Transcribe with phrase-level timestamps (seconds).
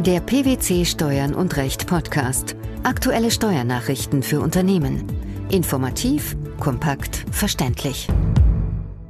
[0.00, 2.56] Der PwC Steuern und Recht Podcast.
[2.84, 5.04] Aktuelle Steuernachrichten für Unternehmen.
[5.50, 8.08] Informativ, kompakt, verständlich.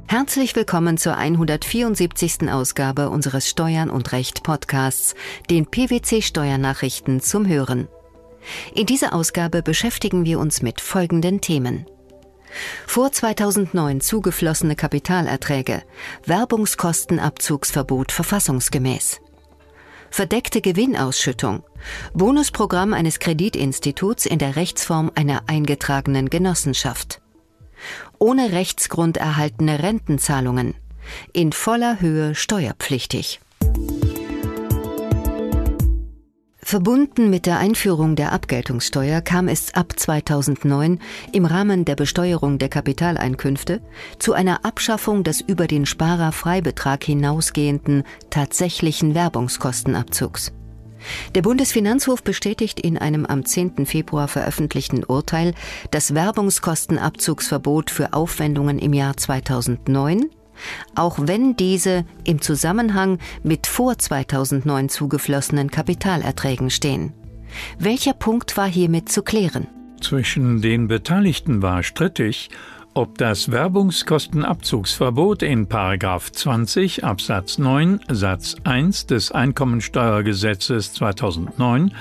[0.09, 2.51] Herzlich willkommen zur 174.
[2.51, 5.15] Ausgabe unseres Steuern und Recht Podcasts,
[5.49, 7.87] den PwC Steuernachrichten zum Hören.
[8.75, 11.85] In dieser Ausgabe beschäftigen wir uns mit folgenden Themen.
[12.85, 15.83] Vor 2009 zugeflossene Kapitalerträge,
[16.25, 19.21] Werbungskostenabzugsverbot verfassungsgemäß.
[20.11, 21.63] Verdeckte Gewinnausschüttung,
[22.13, 27.21] Bonusprogramm eines Kreditinstituts in der Rechtsform einer eingetragenen Genossenschaft.
[28.19, 30.75] Ohne Rechtsgrund erhaltene Rentenzahlungen,
[31.31, 33.39] in voller Höhe steuerpflichtig.
[36.71, 40.99] Verbunden mit der Einführung der Abgeltungssteuer kam es ab 2009
[41.33, 43.81] im Rahmen der Besteuerung der Kapitaleinkünfte
[44.19, 50.53] zu einer Abschaffung des über den Sparerfreibetrag hinausgehenden tatsächlichen Werbungskostenabzugs.
[51.35, 53.85] Der Bundesfinanzhof bestätigt in einem am 10.
[53.85, 55.53] Februar veröffentlichten Urteil
[55.91, 60.29] das Werbungskostenabzugsverbot für Aufwendungen im Jahr 2009
[60.95, 67.13] auch wenn diese im Zusammenhang mit vor 2009 zugeflossenen Kapitalerträgen stehen.
[67.79, 69.67] Welcher Punkt war hiermit zu klären?
[70.01, 72.49] Zwischen den Beteiligten war strittig,
[72.93, 81.93] ob das Werbungskostenabzugsverbot in 20 Absatz 9 Satz 1 des Einkommensteuergesetzes 2009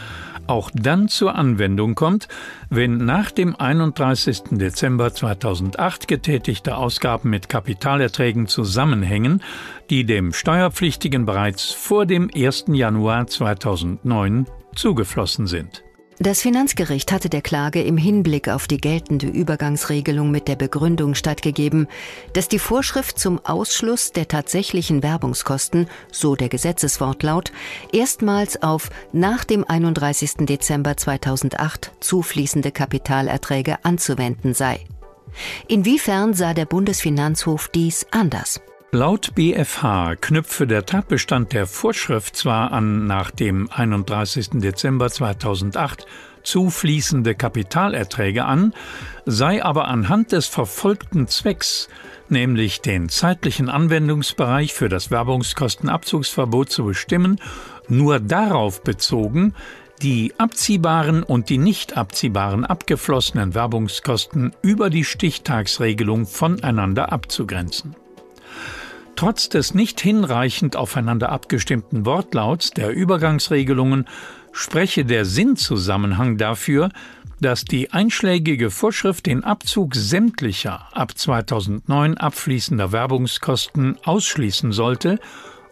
[0.51, 2.29] auch dann zur Anwendung kommt,
[2.69, 4.43] wenn nach dem 31.
[4.51, 9.43] Dezember 2008 getätigte Ausgaben mit Kapitalerträgen zusammenhängen,
[9.89, 12.67] die dem Steuerpflichtigen bereits vor dem 1.
[12.69, 15.85] Januar 2009 zugeflossen sind.
[16.23, 21.89] Das Finanzgericht hatte der Klage im Hinblick auf die geltende Übergangsregelung mit der Begründung stattgegeben,
[22.35, 27.53] dass die Vorschrift zum Ausschluss der tatsächlichen Werbungskosten, so der Gesetzeswortlaut,
[27.91, 30.45] erstmals auf nach dem 31.
[30.45, 34.85] Dezember 2008 zufließende Kapitalerträge anzuwenden sei.
[35.69, 38.61] Inwiefern sah der Bundesfinanzhof dies anders?
[38.93, 44.49] Laut BfH knüpfe der Tatbestand der Vorschrift zwar an nach dem 31.
[44.55, 46.07] Dezember 2008
[46.43, 48.75] zufließende Kapitalerträge an,
[49.27, 51.89] sei aber anhand des verfolgten Zwecks,
[52.29, 57.41] nämlich den zeitlichen Anwendungsbereich für das Werbungskostenabzugsverbot zu bestimmen,
[57.87, 59.55] nur darauf bezogen,
[60.03, 67.95] die abziehbaren und die nicht abziehbaren abgeflossenen Werbungskosten über die Stichtagsregelung voneinander abzugrenzen.
[69.21, 74.07] Trotz des nicht hinreichend aufeinander abgestimmten Wortlauts der Übergangsregelungen
[74.51, 76.89] spreche der Sinnzusammenhang dafür,
[77.39, 85.19] dass die einschlägige Vorschrift den Abzug sämtlicher ab 2009 abfließender Werbungskosten ausschließen sollte,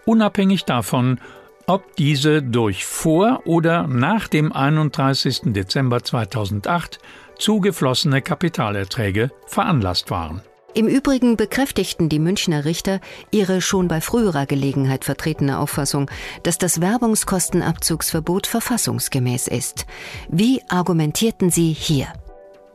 [0.05, 1.19] unabhängig davon,
[1.67, 5.55] ob diese durch vor oder nach dem 31.
[5.55, 6.99] Dezember 2008
[7.39, 10.43] zugeflossene Kapitalerträge veranlasst waren.
[10.79, 13.01] Im Übrigen bekräftigten die Münchner Richter
[13.33, 16.09] ihre schon bei früherer Gelegenheit vertretene Auffassung,
[16.45, 19.87] dass das Werbungskostenabzugsverbot verfassungsgemäß ist.
[20.29, 22.07] Wie argumentierten Sie hier?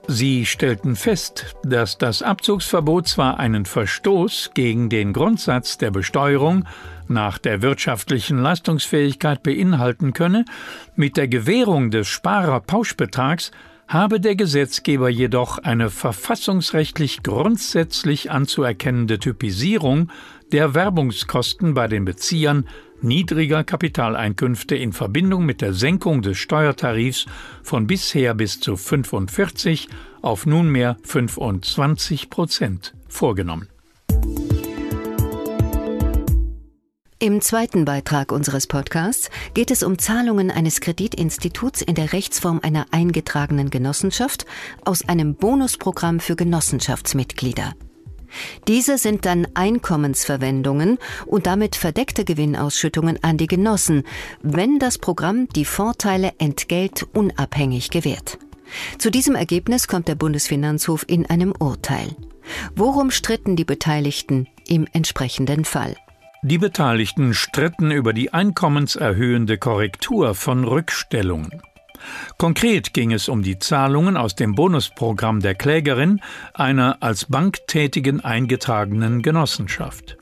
[0.06, 6.66] Sie stellten fest, dass das Abzugsverbot zwar einen Verstoß gegen den Grundsatz der Besteuerung
[7.08, 10.44] nach der wirtschaftlichen Leistungsfähigkeit beinhalten könne,
[10.98, 13.52] mit der Gewährung des Sparerpauschbetrags
[13.88, 20.12] habe der Gesetzgeber jedoch eine verfassungsrechtlich grundsätzlich anzuerkennende Typisierung
[20.52, 22.68] der Werbungskosten bei den Beziehern
[23.02, 27.26] niedriger Kapitaleinkünfte in Verbindung mit der Senkung des Steuertarifs
[27.62, 29.90] von bisher bis zu 45
[30.22, 33.73] auf nunmehr 25 Prozent vorgenommen.
[37.24, 42.88] Im zweiten Beitrag unseres Podcasts geht es um Zahlungen eines Kreditinstituts in der Rechtsform einer
[42.92, 44.46] eingetragenen Genossenschaft
[44.84, 47.76] aus einem Bonusprogramm für Genossenschaftsmitglieder.
[48.68, 54.04] Diese sind dann Einkommensverwendungen und damit verdeckte Gewinnausschüttungen an die Genossen,
[54.42, 58.38] wenn das Programm die Vorteile entgeltunabhängig gewährt.
[58.98, 62.18] Zu diesem Ergebnis kommt der Bundesfinanzhof in einem Urteil.
[62.76, 65.96] Worum stritten die Beteiligten im entsprechenden Fall?
[66.46, 71.62] Die Beteiligten stritten über die einkommenserhöhende Korrektur von Rückstellungen.
[72.38, 76.20] Konkret ging es um die Zahlungen aus dem Bonusprogramm der Klägerin
[76.54, 80.18] einer als Banktätigen eingetragenen Genossenschaft.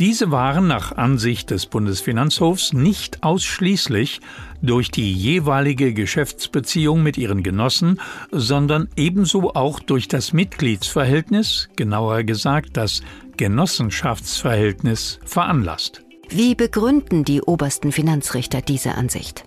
[0.00, 4.20] Diese waren nach Ansicht des Bundesfinanzhofs nicht ausschließlich
[4.62, 8.00] durch die jeweilige Geschäftsbeziehung mit ihren Genossen,
[8.30, 13.02] sondern ebenso auch durch das Mitgliedsverhältnis, genauer gesagt das
[13.36, 16.02] Genossenschaftsverhältnis, veranlasst.
[16.28, 19.44] Wie begründen die obersten Finanzrichter diese Ansicht?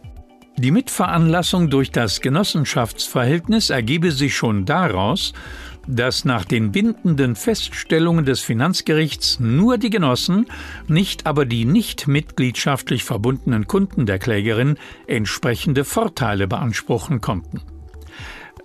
[0.58, 5.34] Die Mitveranlassung durch das Genossenschaftsverhältnis ergebe sich schon daraus,
[5.88, 10.48] dass nach den bindenden Feststellungen des Finanzgerichts nur die Genossen,
[10.88, 17.62] nicht aber die nicht mitgliedschaftlich verbundenen Kunden der Klägerin entsprechende Vorteile beanspruchen konnten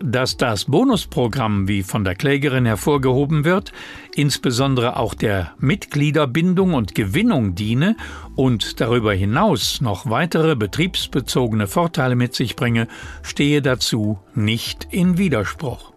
[0.02, 3.72] dass das Bonusprogramm, wie von der Klägerin hervorgehoben wird,
[4.14, 7.96] insbesondere auch der Mitgliederbindung und Gewinnung diene
[8.34, 12.88] und darüber hinaus noch weitere betriebsbezogene Vorteile mit sich bringe,
[13.22, 15.92] stehe dazu nicht in Widerspruch.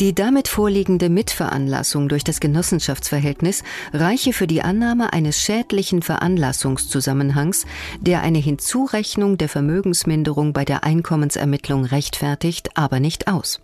[0.00, 3.62] Die damit vorliegende Mitveranlassung durch das Genossenschaftsverhältnis
[3.92, 7.64] reiche für die Annahme eines schädlichen Veranlassungszusammenhangs,
[8.00, 13.60] der eine Hinzurechnung der Vermögensminderung bei der Einkommensermittlung rechtfertigt, aber nicht aus.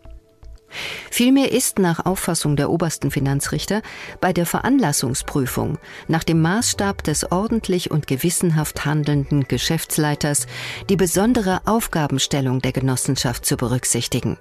[1.11, 3.83] Vielmehr ist nach Auffassung der obersten Finanzrichter
[4.21, 10.47] bei der Veranlassungsprüfung nach dem Maßstab des ordentlich und gewissenhaft handelnden Geschäftsleiters
[10.89, 14.39] die besondere Aufgabenstellung der Genossenschaft zu berücksichtigen.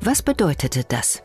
[0.00, 1.22] Was bedeutete das?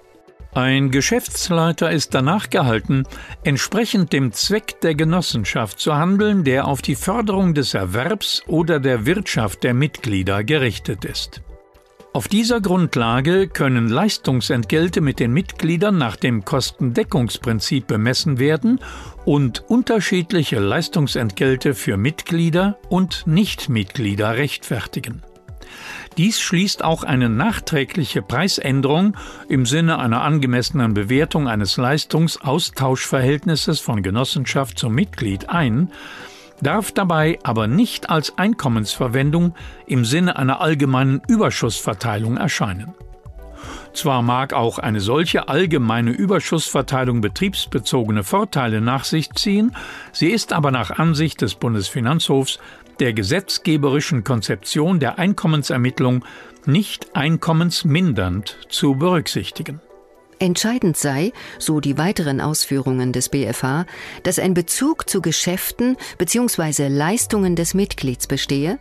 [0.54, 3.04] Ein Geschäftsleiter ist danach gehalten,
[3.44, 9.06] entsprechend dem Zweck der Genossenschaft zu handeln, der auf die Förderung des Erwerbs oder der
[9.06, 11.42] Wirtschaft der Mitglieder gerichtet ist.
[12.14, 18.82] Auf dieser Grundlage können Leistungsentgelte mit den Mitgliedern nach dem Kostendeckungsprinzip bemessen werden
[19.24, 25.24] und unterschiedliche Leistungsentgelte für Mitglieder und Nichtmitglieder rechtfertigen.
[26.18, 29.16] Dies schließt auch eine nachträgliche Preisänderung
[29.48, 35.90] im Sinne einer angemessenen Bewertung eines Leistungsaustauschverhältnisses von Genossenschaft zum Mitglied ein,
[36.62, 39.56] darf dabei aber nicht als Einkommensverwendung
[39.88, 42.94] im Sinne einer allgemeinen Überschussverteilung erscheinen.
[43.94, 49.76] Zwar mag auch eine solche allgemeine Überschussverteilung betriebsbezogene Vorteile nach sich ziehen,
[50.14, 52.60] sie ist aber nach Ansicht des Bundesfinanzhofs
[53.02, 56.24] der gesetzgeberischen Konzeption der Einkommensermittlung
[56.66, 59.82] nicht einkommensmindernd zu berücksichtigen.
[60.38, 63.86] Entscheidend sei, so die weiteren Ausführungen des BFH,
[64.24, 66.88] dass ein Bezug zu Geschäften bzw.
[66.88, 68.78] Leistungen des Mitglieds bestehe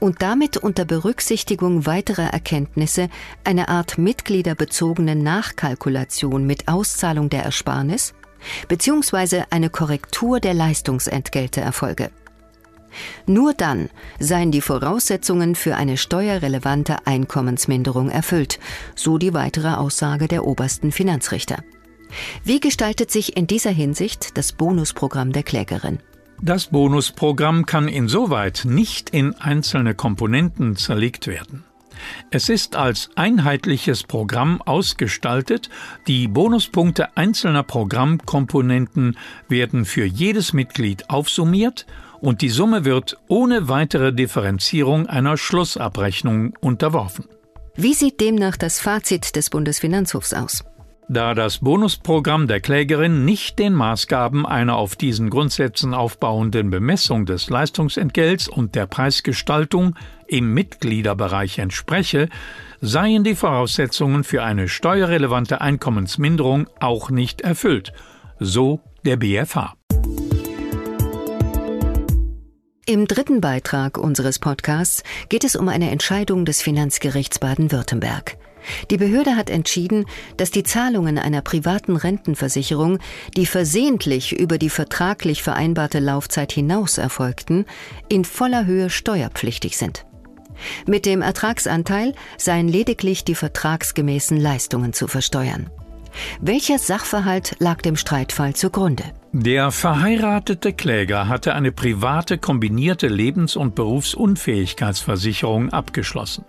[0.00, 3.08] und damit unter Berücksichtigung weiterer Erkenntnisse
[3.44, 8.14] eine Art mitgliederbezogene Nachkalkulation mit Auszahlung der Ersparnis
[8.68, 9.44] bzw.
[9.50, 12.10] eine Korrektur der Leistungsentgelte erfolge.
[13.26, 18.58] Nur dann seien die Voraussetzungen für eine steuerrelevante Einkommensminderung erfüllt,
[18.94, 21.62] so die weitere Aussage der obersten Finanzrichter.
[22.44, 25.98] Wie gestaltet sich in dieser Hinsicht das Bonusprogramm der Klägerin?
[26.42, 31.64] Das Bonusprogramm kann insoweit nicht in einzelne Komponenten zerlegt werden.
[32.30, 35.68] Es ist als einheitliches Programm ausgestaltet,
[36.06, 41.86] die Bonuspunkte einzelner Programmkomponenten werden für jedes Mitglied aufsummiert
[42.20, 47.26] und die Summe wird ohne weitere Differenzierung einer Schlussabrechnung unterworfen.
[47.76, 50.64] Wie sieht demnach das Fazit des Bundesfinanzhofs aus?
[51.12, 57.50] Da das Bonusprogramm der Klägerin nicht den Maßgaben einer auf diesen Grundsätzen aufbauenden Bemessung des
[57.50, 59.96] Leistungsentgelts und der Preisgestaltung
[60.28, 62.28] im Mitgliederbereich entspreche,
[62.80, 67.92] seien die Voraussetzungen für eine steuerrelevante Einkommensminderung auch nicht erfüllt,
[68.38, 69.79] so der BFH.
[72.90, 78.36] Im dritten Beitrag unseres Podcasts geht es um eine Entscheidung des Finanzgerichts Baden-Württemberg.
[78.90, 80.06] Die Behörde hat entschieden,
[80.38, 82.98] dass die Zahlungen einer privaten Rentenversicherung,
[83.36, 87.64] die versehentlich über die vertraglich vereinbarte Laufzeit hinaus erfolgten,
[88.08, 90.04] in voller Höhe steuerpflichtig sind.
[90.84, 95.70] Mit dem Ertragsanteil seien lediglich die vertragsgemäßen Leistungen zu versteuern.
[96.40, 99.04] Welcher Sachverhalt lag dem Streitfall zugrunde?
[99.32, 106.44] Der verheiratete Kläger hatte eine private kombinierte Lebens- und Berufsunfähigkeitsversicherung abgeschlossen.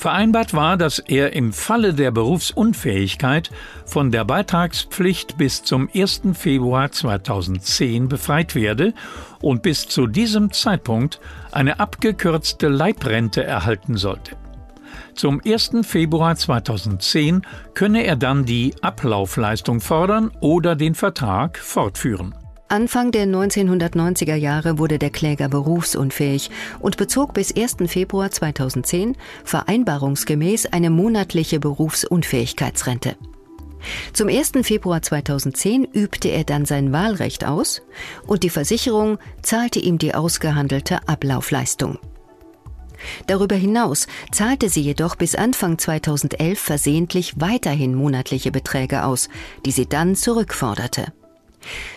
[0.00, 3.50] Vereinbart war, dass er im Falle der Berufsunfähigkeit
[3.84, 6.22] von der Beitragspflicht bis zum 1.
[6.32, 8.94] Februar 2010 befreit werde
[9.42, 11.20] und bis zu diesem Zeitpunkt
[11.52, 14.36] eine abgekürzte Leibrente erhalten sollte.
[15.14, 15.72] Zum 1.
[15.82, 17.42] Februar 2010
[17.74, 22.34] könne er dann die Ablaufleistung fordern oder den Vertrag fortführen.
[22.70, 27.78] Anfang der 1990er Jahre wurde der Kläger berufsunfähig und bezog bis 1.
[27.86, 33.16] Februar 2010 vereinbarungsgemäß eine monatliche Berufsunfähigkeitsrente.
[34.12, 34.52] Zum 1.
[34.62, 37.82] Februar 2010 übte er dann sein Wahlrecht aus
[38.26, 41.98] und die Versicherung zahlte ihm die ausgehandelte Ablaufleistung.
[43.26, 49.28] Darüber hinaus zahlte sie jedoch bis Anfang 2011 versehentlich weiterhin monatliche Beträge aus,
[49.64, 51.12] die sie dann zurückforderte.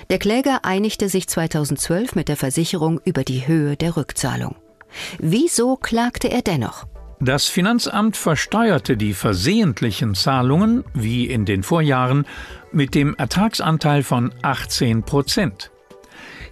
[0.10, 4.56] Der Kläger einigte sich 2012 mit der Versicherung über die Höhe der Rückzahlung.
[5.20, 6.86] Wieso klagte er dennoch?
[7.20, 12.26] Das Finanzamt versteuerte die versehentlichen Zahlungen, wie in den Vorjahren,
[12.74, 15.72] mit dem Ertragsanteil von 18 Prozent.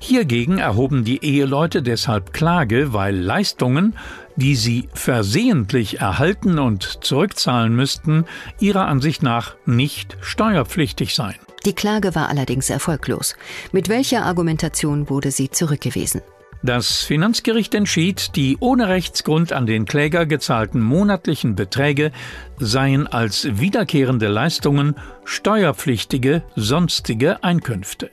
[0.04, 3.96] Hiergegen erhoben die Eheleute deshalb Klage, weil Leistungen,
[4.36, 8.26] die sie versehentlich erhalten und zurückzahlen müssten,
[8.60, 11.38] ihrer Ansicht nach nicht steuerpflichtig seien.
[11.66, 13.36] Die Klage war allerdings erfolglos.
[13.72, 16.22] Mit welcher Argumentation wurde sie zurückgewiesen?
[16.64, 22.12] Das Finanzgericht entschied, die ohne Rechtsgrund an den Kläger gezahlten monatlichen Beträge
[22.58, 28.10] seien als wiederkehrende Leistungen steuerpflichtige sonstige Einkünfte.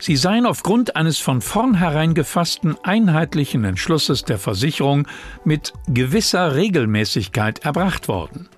[0.00, 5.08] Sie seien aufgrund eines von vornherein gefassten einheitlichen Entschlusses der Versicherung
[5.44, 8.48] mit gewisser Regelmäßigkeit erbracht worden.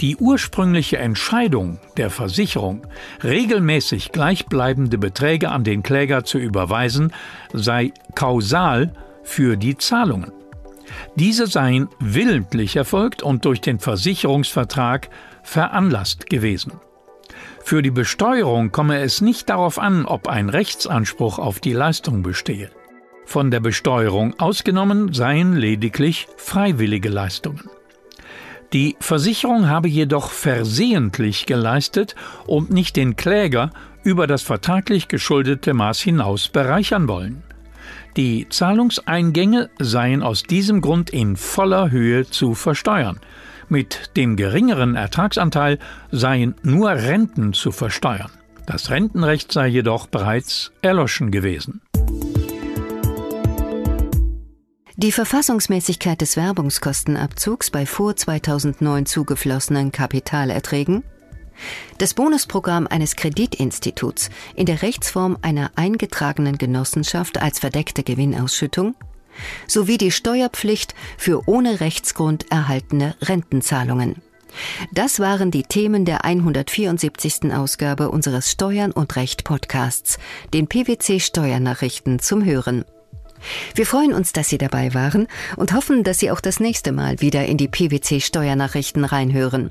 [0.00, 2.86] Die ursprüngliche Entscheidung der Versicherung,
[3.22, 7.12] regelmäßig gleichbleibende Beträge an den Kläger zu überweisen,
[7.52, 8.92] sei kausal
[9.22, 10.32] für die Zahlungen.
[11.14, 15.10] Diese seien willentlich erfolgt und durch den Versicherungsvertrag
[15.42, 16.72] veranlasst gewesen.
[17.62, 22.70] Für die Besteuerung komme es nicht darauf an, ob ein Rechtsanspruch auf die Leistung bestehe.
[23.26, 27.70] Von der Besteuerung ausgenommen seien lediglich freiwillige Leistungen.
[28.72, 32.14] Die Versicherung habe jedoch versehentlich geleistet
[32.46, 33.70] und nicht den Kläger
[34.02, 37.44] über das vertraglich geschuldete Maß hinaus bereichern wollen.
[38.16, 43.18] Die Zahlungseingänge seien aus diesem Grund in voller Höhe zu versteuern.
[43.68, 45.78] Mit dem geringeren Ertragsanteil
[46.10, 48.30] seien nur Renten zu versteuern.
[48.66, 51.82] Das Rentenrecht sei jedoch bereits erloschen gewesen.
[54.96, 61.02] Die Verfassungsmäßigkeit des Werbungskostenabzugs bei vor 2009 zugeflossenen Kapitalerträgen,
[61.98, 68.94] das Bonusprogramm eines Kreditinstituts in der Rechtsform einer eingetragenen Genossenschaft als verdeckte Gewinnausschüttung
[69.66, 74.22] sowie die Steuerpflicht für ohne Rechtsgrund erhaltene Rentenzahlungen.
[74.92, 77.52] Das waren die Themen der 174.
[77.52, 80.18] Ausgabe unseres Steuern und Recht Podcasts,
[80.52, 82.84] den PwC Steuernachrichten zum Hören.
[83.74, 85.26] Wir freuen uns, dass Sie dabei waren
[85.56, 89.70] und hoffen, dass Sie auch das nächste Mal wieder in die PwC Steuernachrichten reinhören.